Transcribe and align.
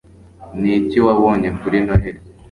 ni 0.59 0.71
iki 0.79 0.97
wabonye 1.05 1.49
kuri 1.59 1.77
noheri 1.85 2.19